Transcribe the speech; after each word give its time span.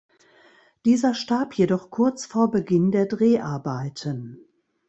Dieser 0.83 1.13
starb 1.13 1.53
jedoch 1.55 1.91
kurz 1.91 2.25
vor 2.25 2.49
Beginn 2.49 2.89
der 2.89 3.05
Dreharbeiten. 3.05 4.39